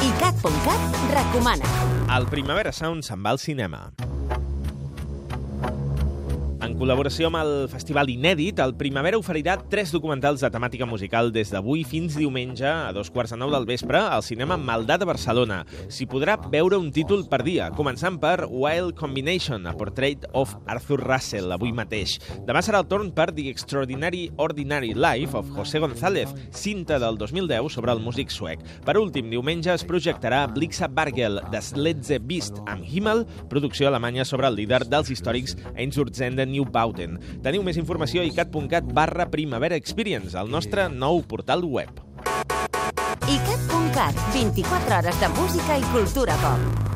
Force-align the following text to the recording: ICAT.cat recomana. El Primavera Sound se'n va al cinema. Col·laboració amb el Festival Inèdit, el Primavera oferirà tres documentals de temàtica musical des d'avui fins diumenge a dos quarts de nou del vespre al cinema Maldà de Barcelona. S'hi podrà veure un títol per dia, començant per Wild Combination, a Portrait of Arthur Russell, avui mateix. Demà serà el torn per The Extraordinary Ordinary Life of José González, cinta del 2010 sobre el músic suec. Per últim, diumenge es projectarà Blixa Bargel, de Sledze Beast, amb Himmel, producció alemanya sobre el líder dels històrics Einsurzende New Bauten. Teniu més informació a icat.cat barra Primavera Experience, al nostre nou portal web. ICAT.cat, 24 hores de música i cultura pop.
ICAT.cat 0.00 0.80
recomana. 1.12 1.68
El 2.16 2.24
Primavera 2.32 2.72
Sound 2.72 3.04
se'n 3.04 3.20
va 3.26 3.34
al 3.36 3.42
cinema. 3.42 3.82
Col·laboració 6.80 7.28
amb 7.28 7.36
el 7.36 7.50
Festival 7.68 8.08
Inèdit, 8.08 8.56
el 8.64 8.70
Primavera 8.80 9.18
oferirà 9.20 9.58
tres 9.68 9.90
documentals 9.92 10.40
de 10.40 10.48
temàtica 10.48 10.86
musical 10.88 11.28
des 11.28 11.50
d'avui 11.52 11.82
fins 11.84 12.14
diumenge 12.16 12.64
a 12.64 12.88
dos 12.96 13.10
quarts 13.12 13.34
de 13.34 13.36
nou 13.36 13.50
del 13.52 13.66
vespre 13.68 14.00
al 14.00 14.22
cinema 14.24 14.56
Maldà 14.56 14.96
de 14.96 15.04
Barcelona. 15.04 15.58
S'hi 15.92 16.06
podrà 16.08 16.38
veure 16.40 16.78
un 16.80 16.88
títol 16.88 17.26
per 17.28 17.42
dia, 17.44 17.66
començant 17.76 18.16
per 18.22 18.46
Wild 18.48 18.94
Combination, 18.96 19.66
a 19.68 19.74
Portrait 19.76 20.24
of 20.32 20.54
Arthur 20.72 21.02
Russell, 21.02 21.52
avui 21.52 21.74
mateix. 21.76 22.14
Demà 22.48 22.64
serà 22.64 22.80
el 22.80 22.88
torn 22.88 23.12
per 23.12 23.28
The 23.34 23.50
Extraordinary 23.52 24.30
Ordinary 24.40 24.94
Life 24.96 25.36
of 25.36 25.52
José 25.58 25.84
González, 25.84 26.32
cinta 26.48 26.96
del 26.96 27.20
2010 27.20 27.76
sobre 27.76 27.92
el 27.92 28.00
músic 28.00 28.32
suec. 28.32 28.64
Per 28.88 28.96
últim, 28.96 29.28
diumenge 29.28 29.74
es 29.76 29.84
projectarà 29.84 30.46
Blixa 30.48 30.88
Bargel, 30.88 31.42
de 31.52 31.60
Sledze 31.60 32.22
Beast, 32.24 32.64
amb 32.64 32.88
Himmel, 32.88 33.26
producció 33.52 33.92
alemanya 33.92 34.24
sobre 34.24 34.48
el 34.48 34.56
líder 34.62 34.86
dels 34.88 35.12
històrics 35.12 35.58
Einsurzende 35.76 36.48
New 36.48 36.69
Bauten. 36.70 37.18
Teniu 37.44 37.64
més 37.66 37.78
informació 37.80 38.22
a 38.22 38.28
icat.cat 38.28 38.92
barra 38.94 39.28
Primavera 39.30 39.78
Experience, 39.78 40.36
al 40.38 40.50
nostre 40.50 40.88
nou 40.88 41.22
portal 41.22 41.64
web. 41.64 42.02
ICAT.cat, 43.30 44.16
24 44.32 44.96
hores 44.98 45.20
de 45.20 45.34
música 45.38 45.78
i 45.78 45.90
cultura 45.94 46.38
pop. 46.42 46.89